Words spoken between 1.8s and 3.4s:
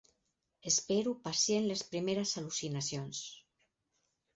primeres al·lucinacions.